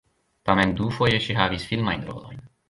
[0.49, 2.43] Tamen dufoje ŝi havis filmajn rolojn.